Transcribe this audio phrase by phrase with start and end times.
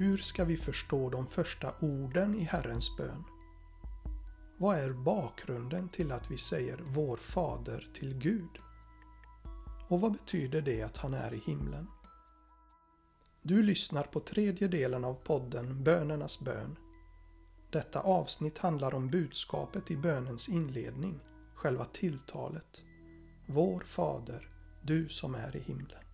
[0.00, 3.24] Hur ska vi förstå de första orden i Herrens bön?
[4.56, 8.58] Vad är bakgrunden till att vi säger Vår Fader till Gud?
[9.88, 11.86] Och vad betyder det att han är i himlen?
[13.42, 16.76] Du lyssnar på tredje delen av podden Bönernas bön.
[17.70, 21.20] Detta avsnitt handlar om budskapet i bönens inledning,
[21.54, 22.82] själva tilltalet.
[23.46, 24.48] Vår Fader,
[24.82, 26.04] du som är i himlen.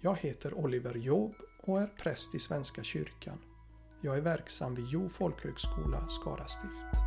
[0.00, 3.38] Jag heter Oliver Job och är präst i Svenska kyrkan.
[4.00, 7.00] Jag är verksam vid Jo folkhögskola, Skara stift.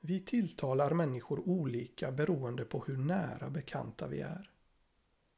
[0.00, 4.53] Vi tilltalar människor olika beroende på hur nära bekanta vi är.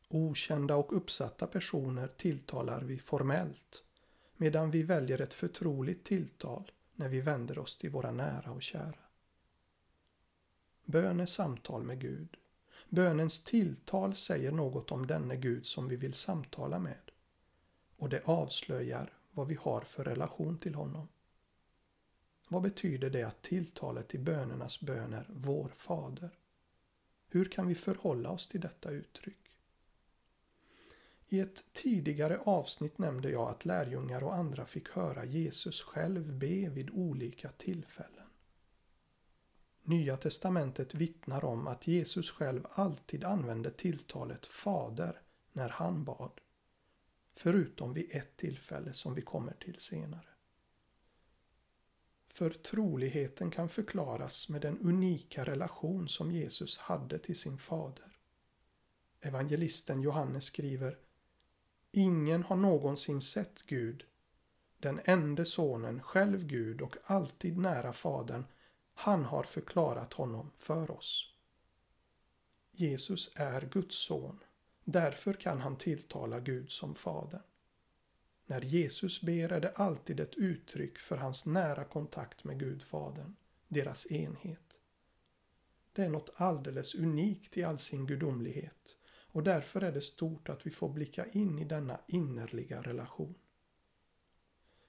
[0.08, 3.82] Okända och uppsatta personer tilltalar vi formellt
[4.36, 8.98] medan vi väljer ett förtroligt tilltal när vi vänder oss till våra nära och kära.
[10.84, 12.36] Bön är samtal med Gud.
[12.88, 17.10] Bönens tilltal säger något om denne Gud som vi vill samtala med
[17.96, 21.08] och det avslöjar vad vi har för relation till honom.
[22.48, 26.30] Vad betyder det att tilltalet i bönernas bön är Vår Fader?
[27.28, 29.45] Hur kan vi förhålla oss till detta uttryck?
[31.28, 36.68] I ett tidigare avsnitt nämnde jag att lärjungar och andra fick höra Jesus själv be
[36.68, 38.27] vid olika tillfällen.
[39.83, 45.20] Nya testamentet vittnar om att Jesus själv alltid använde tilltalet Fader
[45.52, 46.41] när han bad.
[47.34, 50.28] Förutom vid ett tillfälle som vi kommer till senare.
[52.28, 58.18] Förtroligheten kan förklaras med den unika relation som Jesus hade till sin fader.
[59.20, 60.98] Evangelisten Johannes skriver
[61.98, 64.05] Ingen har någonsin sett Gud.
[64.79, 68.45] Den enda sonen, själv Gud och alltid nära Fadern,
[68.95, 71.34] han har förklarat honom för oss.
[72.73, 74.39] Jesus är Guds son.
[74.84, 77.42] Därför kan han tilltala Gud som Fadern.
[78.46, 83.36] När Jesus ber är det alltid ett uttryck för hans nära kontakt med Gud Fadern,
[83.68, 84.78] deras enhet.
[85.92, 88.96] Det är något alldeles unikt i all sin gudomlighet
[89.36, 93.35] och därför är det stort att vi får blicka in i denna innerliga relation.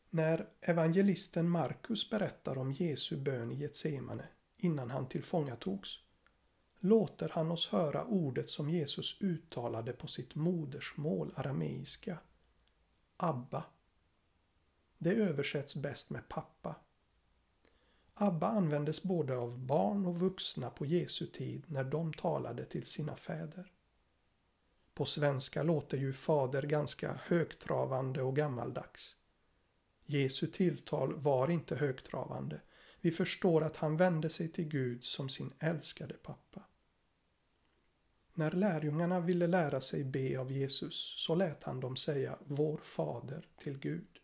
[0.10, 6.00] När evangelisten Markus berättar om Jesu bön i Getsemane innan han tillfångatogs
[6.80, 12.20] låter han oss höra ordet som Jesus uttalade på sitt modersmål arameiska
[13.18, 13.64] Abba.
[14.98, 16.76] Det översätts bäst med pappa.
[18.14, 23.16] Abba användes både av barn och vuxna på Jesu tid när de talade till sina
[23.16, 23.72] fäder.
[24.98, 29.16] På svenska låter ju fader ganska högtravande och gammaldags.
[30.06, 32.62] Jesu tilltal var inte högtravande.
[33.02, 36.64] Vi förstår att han vände sig till Gud som sin älskade pappa.
[38.34, 43.48] När lärjungarna ville lära sig be av Jesus så lät han dem säga Vår Fader
[43.58, 44.20] till Gud.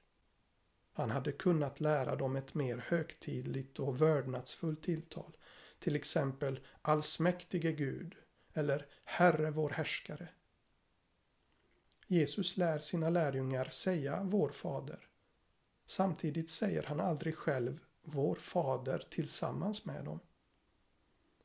[0.93, 5.37] Han hade kunnat lära dem ett mer högtidligt och vördnadsfullt tilltal.
[5.79, 8.15] Till exempel Allsmäktige Gud
[8.53, 10.29] eller Herre vår härskare.
[12.13, 15.07] Jesus lär sina lärjungar säga Vår Fader.
[15.85, 20.19] Samtidigt säger han aldrig själv Vår Fader tillsammans med dem.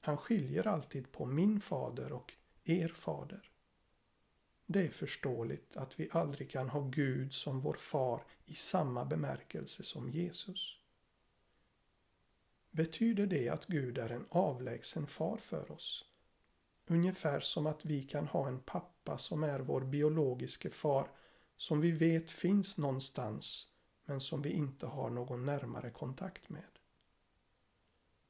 [0.00, 2.32] Han skiljer alltid på min fader och
[2.64, 3.50] er fader.
[4.66, 9.82] Det är förståeligt att vi aldrig kan ha Gud som vår far i samma bemärkelse
[9.82, 10.78] som Jesus.
[12.70, 16.07] Betyder det att Gud är en avlägsen far för oss?
[16.90, 21.10] Ungefär som att vi kan ha en pappa som är vår biologiske far
[21.56, 23.66] som vi vet finns någonstans
[24.04, 26.62] men som vi inte har någon närmare kontakt med.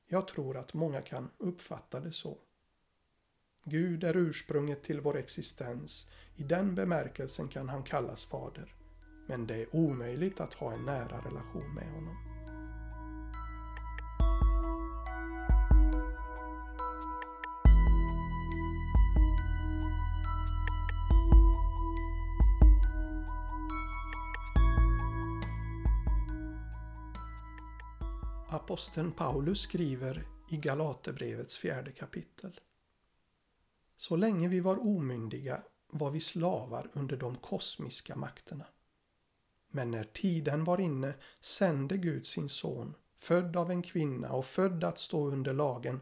[0.07, 2.39] Jag tror att många kan uppfatta det så.
[3.65, 6.11] Gud är ursprunget till vår existens.
[6.37, 8.75] I den bemärkelsen kan han kallas fader.
[9.27, 12.28] Men det är omöjligt att ha en nära relation med honom.
[28.51, 32.61] Aposteln Paulus skriver i Galaterbrevets fjärde kapitel.
[33.97, 38.67] Så länge vi var omyndiga var vi slavar under de kosmiska makterna.
[39.71, 44.85] Men när tiden var inne sände Gud sin son, född av en kvinna och född
[44.85, 46.01] att stå under lagen,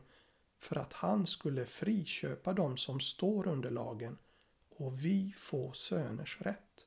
[0.59, 4.19] för att han skulle friköpa dem som står under lagen
[4.69, 6.87] och vi få söners rätt.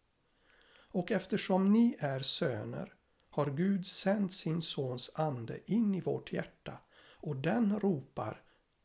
[0.92, 2.94] Och eftersom ni är söner
[3.40, 6.78] har Gud sänt sin sons ande in i vårt hjärta
[7.18, 8.44] och den ropar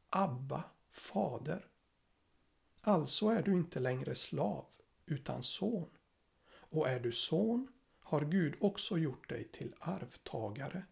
[0.08, 1.66] Abba, fader.
[2.80, 4.66] Alltså är du inte längre slav
[5.06, 5.90] utan son.
[6.46, 7.68] Och är du son
[7.98, 10.86] har Gud också gjort dig till arvtagare.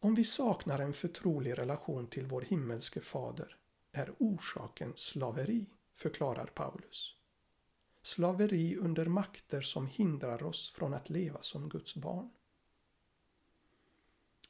[0.00, 3.56] Om vi saknar en förtrolig relation till vår himmelske fader
[3.92, 7.19] är orsaken slaveri, förklarar Paulus.
[8.02, 12.30] Slaveri under makter som hindrar oss från att leva som Guds barn.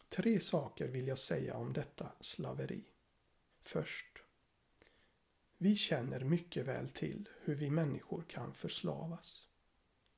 [0.08, 2.84] Tre saker vill jag säga om detta slaveri.
[3.62, 4.18] Först.
[5.58, 9.46] Vi känner mycket väl till hur vi människor kan förslavas.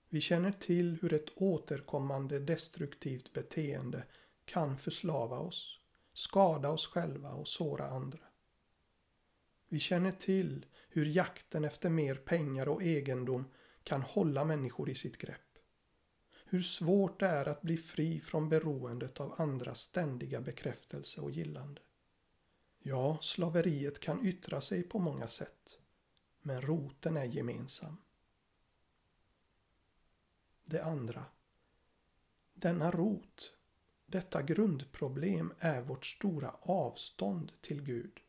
[0.08, 4.04] Vi känner till hur ett återkommande destruktivt beteende
[4.44, 5.80] kan förslava oss,
[6.12, 8.20] skada oss själva och såra andra.
[9.68, 13.44] Vi känner till hur jakten efter mer pengar och egendom
[13.84, 15.58] kan hålla människor i sitt grepp.
[16.44, 21.80] Hur svårt det är att bli fri från beroendet av andras ständiga bekräftelse och gillande.
[22.78, 25.78] Ja, slaveriet kan yttra sig på många sätt.
[26.40, 27.96] Men roten är gemensam.
[30.64, 31.24] Det andra.
[32.54, 33.54] Denna rot,
[34.06, 38.20] detta grundproblem är vårt stora avstånd till Gud.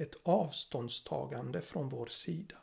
[0.00, 2.56] Ett avståndstagande från vår sida.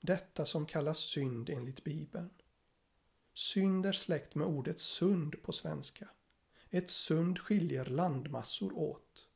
[0.00, 2.30] Detta som kallas synd enligt Bibeln.
[3.34, 6.08] Synd är släkt med ordet sund på svenska.
[6.70, 9.28] Ett sund skiljer landmassor åt.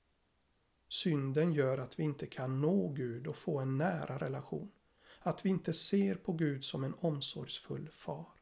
[0.88, 4.72] Synden gör att vi inte kan nå Gud och få en nära relation.
[5.20, 8.32] Att vi inte ser på Gud som en omsorgsfull far.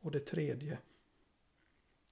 [0.00, 0.78] Och det tredje.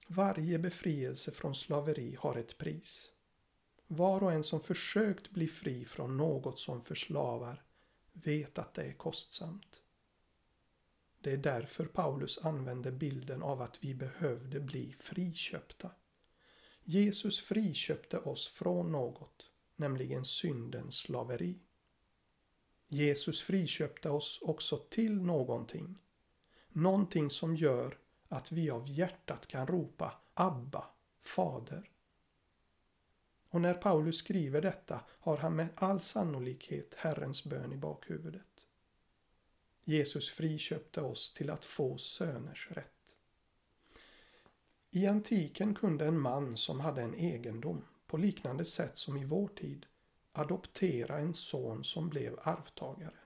[0.07, 3.12] Varje befrielse från slaveri har ett pris.
[3.87, 7.63] Var och en som försökt bli fri från något som förslavar
[8.13, 9.81] vet att det är kostsamt.
[11.19, 15.91] Det är därför Paulus använder bilden av att vi behövde bli friköpta.
[16.83, 21.59] Jesus friköpte oss från något, nämligen syndens slaveri.
[22.87, 25.97] Jesus friköpte oss också till någonting.
[26.69, 27.97] Någonting som gör
[28.27, 30.85] att vi av hjärtat kan ropa Abba,
[31.21, 31.89] Fader.
[33.53, 38.67] Och när Paulus skriver detta har han med all sannolikhet Herrens bön i bakhuvudet.
[39.83, 43.15] Jesus friköpte oss till att få söners rätt.
[44.91, 49.47] I antiken kunde en man som hade en egendom, på liknande sätt som i vår
[49.47, 49.85] tid,
[50.31, 53.19] adoptera en son som blev arvtagare.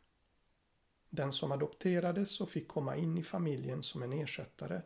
[1.09, 4.81] Den som adopterades och fick komma in i familjen som en ersättare,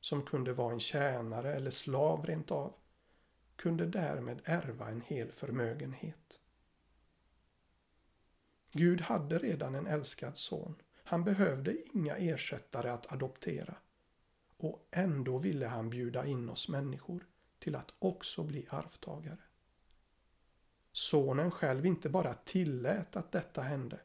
[0.00, 2.74] som kunde vara en tjänare eller slav rent av,
[3.58, 6.40] kunde därmed ärva en hel förmögenhet.
[8.72, 10.74] Gud hade redan en älskad son.
[11.04, 13.76] Han behövde inga ersättare att adoptera.
[14.56, 17.26] Och ändå ville han bjuda in oss människor
[17.58, 19.38] till att också bli arvtagare.
[20.92, 24.00] Sonen själv inte bara tillät att detta hände,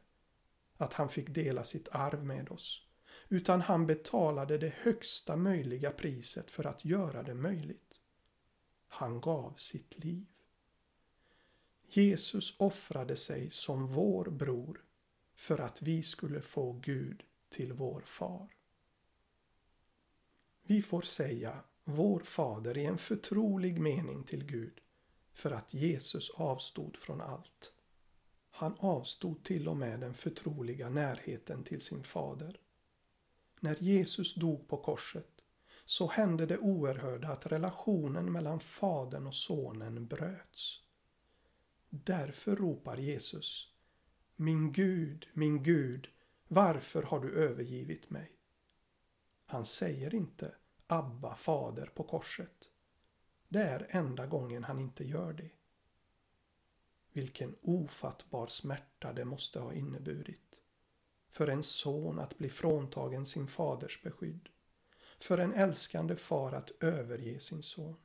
[0.77, 2.87] att han fick dela sitt arv med oss,
[3.29, 8.02] utan han betalade det högsta möjliga priset för att göra det möjligt.
[8.93, 10.25] Han gav sitt liv.
[11.85, 14.85] Jesus offrade sig som vår bror
[15.35, 18.55] för att vi skulle få Gud till vår far.
[20.61, 24.81] Vi får säga vår fader i en förtrolig mening till Gud
[25.33, 27.73] för att Jesus avstod från allt.
[28.51, 32.59] Han avstod till och med den förtroliga närheten till sin fader.
[33.59, 35.32] När Jesus dog på korset
[35.85, 40.81] så hände det oerhörda att relationen mellan fadern och sonen bröts.
[41.89, 43.73] Därför ropar Jesus
[44.35, 46.09] Min Gud, min Gud,
[46.47, 48.31] varför har du övergivit mig?
[49.45, 50.55] Han säger inte
[50.87, 52.69] Abba, fader på korset.
[53.47, 55.49] Det är enda gången han inte gör det.
[57.11, 60.59] Vilken ofattbar smärta det måste ha inneburit.
[61.29, 64.49] För en son att bli fråntagen sin faders beskydd.
[65.23, 67.95] För en älskande far att överge sin son.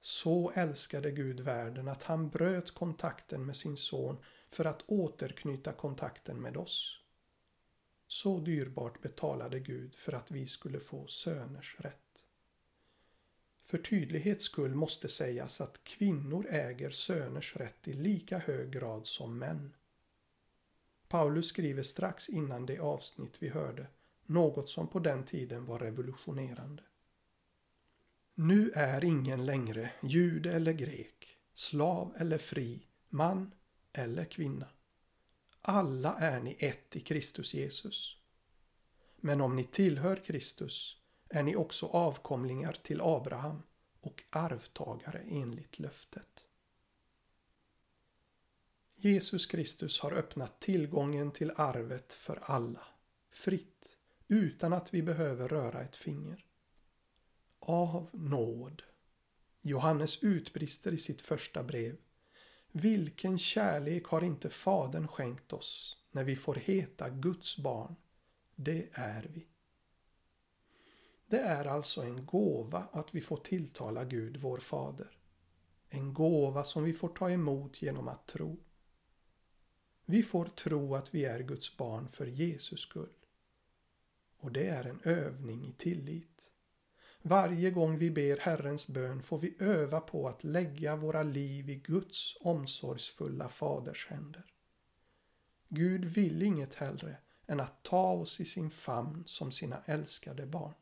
[0.00, 4.18] Så älskade Gud världen att han bröt kontakten med sin son
[4.50, 7.00] för att återknyta kontakten med oss.
[8.06, 12.24] Så dyrbart betalade Gud för att vi skulle få söners rätt.
[13.62, 19.38] För tydlighets skull måste sägas att kvinnor äger söners rätt i lika hög grad som
[19.38, 19.74] män.
[21.08, 23.86] Paulus skriver strax innan det avsnitt vi hörde
[24.28, 26.82] något som på den tiden var revolutionerande.
[28.34, 33.54] Nu är ingen längre jude eller grek, slav eller fri, man
[33.92, 34.66] eller kvinna.
[35.60, 38.16] Alla är ni ett i Kristus Jesus.
[39.16, 40.96] Men om ni tillhör Kristus
[41.28, 43.62] är ni också avkomlingar till Abraham
[44.00, 46.44] och arvtagare enligt löftet.
[48.94, 52.86] Jesus Kristus har öppnat tillgången till arvet för alla,
[53.32, 53.97] fritt,
[54.28, 56.44] utan att vi behöver röra ett finger.
[57.58, 58.82] Av nåd.
[59.60, 61.96] Johannes utbrister i sitt första brev.
[62.72, 67.96] Vilken kärlek har inte Fadern skänkt oss när vi får heta Guds barn?
[68.56, 69.46] Det är vi.
[71.26, 75.18] Det är alltså en gåva att vi får tilltala Gud, vår Fader.
[75.88, 78.64] En gåva som vi får ta emot genom att tro.
[80.04, 83.12] Vi får tro att vi är Guds barn för Jesus skull.
[84.40, 86.52] Och det är en övning i tillit.
[87.22, 91.74] Varje gång vi ber Herrens bön får vi öva på att lägga våra liv i
[91.74, 94.44] Guds omsorgsfulla faders händer.
[95.68, 97.16] Gud vill inget hellre
[97.46, 100.74] än att ta oss i sin famn som sina älskade barn.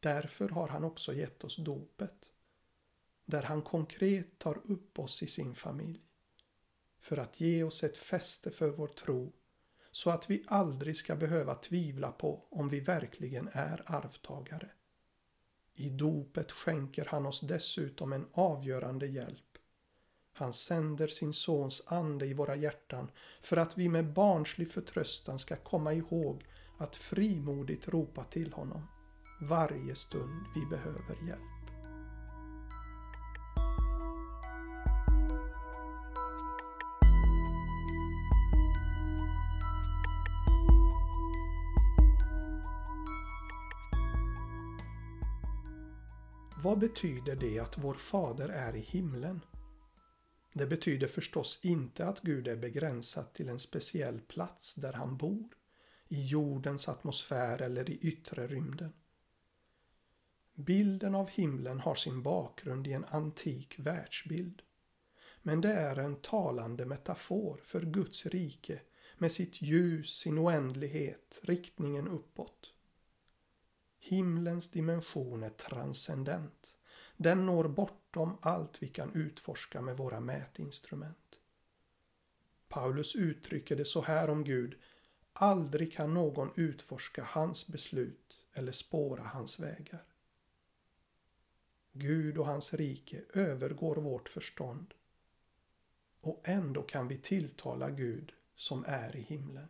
[0.00, 2.30] Därför har han också gett oss dopet,
[3.24, 6.00] där han konkret tar upp oss i sin familj,
[7.00, 9.32] för att ge oss ett fäste för vår tro,
[9.90, 14.70] så att vi aldrig ska behöva tvivla på om vi verkligen är arvtagare.
[15.74, 19.58] I dopet skänker han oss dessutom en avgörande hjälp.
[20.32, 23.10] Han sänder sin sons ande i våra hjärtan
[23.42, 26.44] för att vi med barnslig förtröstan ska komma ihåg
[26.78, 28.86] att frimodigt ropa till honom
[29.40, 31.59] varje stund vi behöver hjälp.
[46.70, 49.40] Vad betyder det att vår fader är i himlen?
[50.52, 55.48] Det betyder förstås inte att Gud är begränsad till en speciell plats där han bor,
[56.08, 58.92] i jordens atmosfär eller i yttre rymden.
[60.54, 64.62] Bilden av himlen har sin bakgrund i en antik världsbild.
[65.42, 68.80] Men det är en talande metafor för Guds rike
[69.18, 72.72] med sitt ljus, sin oändlighet, riktningen uppåt.
[74.10, 76.76] Himlens dimension är transcendent.
[77.16, 81.38] Den når bortom allt vi kan utforska med våra mätinstrument.
[82.68, 84.78] Paulus uttrycker det så här om Gud.
[85.32, 90.04] Aldrig kan någon utforska hans beslut eller spåra hans vägar.
[91.92, 94.94] Gud och hans rike övergår vårt förstånd.
[96.20, 99.68] Och ändå kan vi tilltala Gud som är i himlen.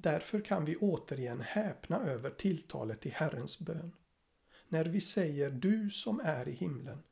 [0.00, 3.92] Därför kan vi återigen häpna över tilltalet i Herrens bön.
[4.68, 7.02] När vi säger du som är i himlen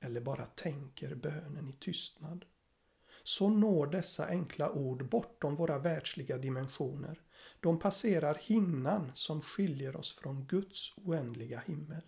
[0.00, 2.44] eller bara tänker bönen i tystnad.
[3.22, 7.20] Så når dessa enkla ord bortom våra världsliga dimensioner.
[7.60, 12.02] De passerar hinnan som skiljer oss från Guds oändliga himmel.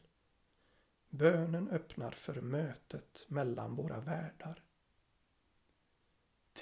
[1.11, 4.63] Bönen öppnar för mötet mellan våra världar.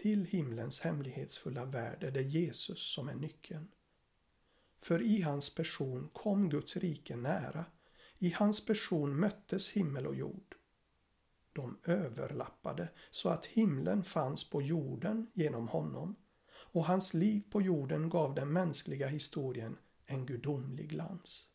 [0.02, 3.68] Till himlens hemlighetsfulla värld är det Jesus som är nyckeln.
[4.80, 7.64] För i hans person kom Guds rike nära.
[8.18, 10.54] I hans person möttes himmel och jord.
[11.52, 16.16] De överlappade så att himlen fanns på jorden genom honom
[16.50, 21.48] och hans liv på jorden gav den mänskliga historien en gudomlig glans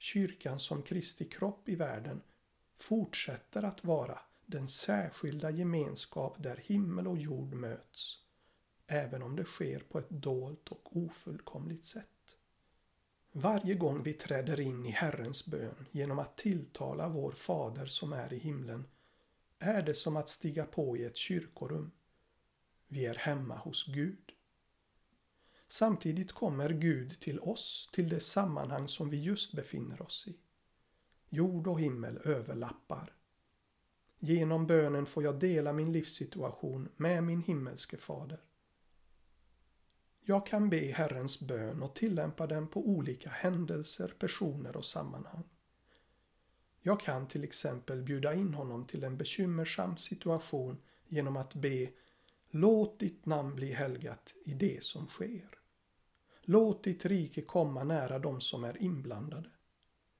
[0.00, 2.22] kyrkan som Kristi kropp i världen
[2.76, 4.18] fortsätter att vara
[4.50, 8.18] den särskilda gemenskap där himmel och jord möts,
[8.86, 12.36] även om det sker på ett dolt och ofullkomligt sätt.
[13.32, 18.32] Varje gång vi träder in i Herrens bön genom att tilltala vår Fader som är
[18.32, 18.86] i himlen
[19.58, 21.90] är det som att stiga på i ett kyrkorum.
[22.88, 24.32] Vi är hemma hos Gud.
[25.68, 30.36] Samtidigt kommer Gud till oss, till det sammanhang som vi just befinner oss i.
[31.28, 33.19] Jord och himmel överlappar.
[34.22, 38.40] Genom bönen får jag dela min livssituation med min himmelske fader.
[40.20, 45.44] Jag kan be Herrens bön och tillämpa den på olika händelser, personer och sammanhang.
[46.80, 51.90] Jag kan till exempel bjuda in honom till en bekymmersam situation genom att be
[52.50, 55.48] Låt ditt namn bli helgat i det som sker.
[56.42, 59.50] Låt ditt rike komma nära dem som är inblandade.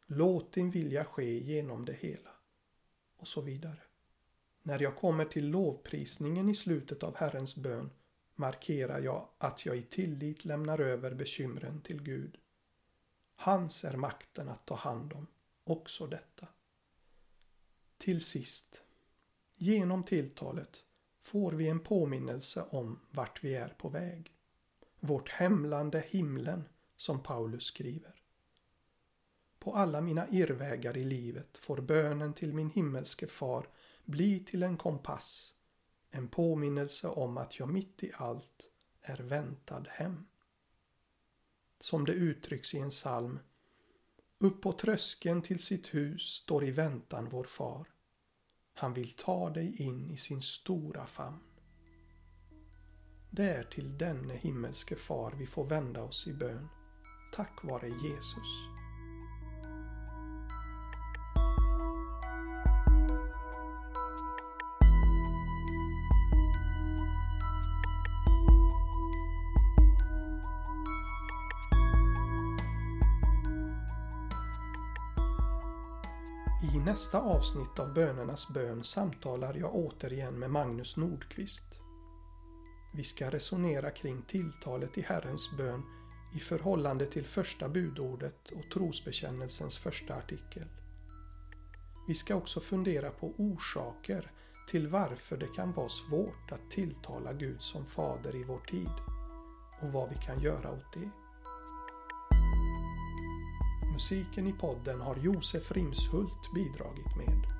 [0.06, 2.30] Låt din vilja ske genom det hela.
[3.16, 3.89] Och så vidare.
[4.62, 7.90] När jag kommer till lovprisningen i slutet av Herrens bön
[8.34, 12.38] markerar jag att jag i tillit lämnar över bekymren till Gud.
[13.36, 15.26] Hans är makten att ta hand om
[15.64, 16.46] också detta.
[17.98, 18.82] Till sist.
[19.54, 20.84] Genom tilltalet
[21.22, 24.34] får vi en påminnelse om vart vi är på väg.
[25.00, 26.64] Vårt hemlande himlen,
[26.96, 28.22] som Paulus skriver.
[29.58, 33.68] På alla mina irrvägar i livet får bönen till min himmelske far
[34.10, 35.54] bli till en kompass,
[36.10, 38.70] en påminnelse om att jag mitt i allt
[39.02, 40.26] är väntad hem.
[41.78, 43.38] Som det uttrycks i en psalm
[44.38, 47.88] upp på tröskeln till sitt hus står i väntan vår far.
[48.74, 51.40] Han vill ta dig in i sin stora famn.
[53.30, 56.68] Det är till denne himmelske far vi får vända oss i bön,
[57.32, 58.79] tack vare Jesus.
[76.80, 81.80] I nästa avsnitt av Bönernas bön samtalar jag återigen med Magnus Nordqvist.
[82.94, 85.82] Vi ska resonera kring tilltalet i Herrens bön
[86.34, 90.64] i förhållande till första budordet och trosbekännelsens första artikel.
[92.08, 94.32] Vi ska också fundera på orsaker
[94.70, 98.94] till varför det kan vara svårt att tilltala Gud som fader i vår tid
[99.82, 101.10] och vad vi kan göra åt det.
[104.00, 107.59] Musiken i podden har Josef Rimshult bidragit med.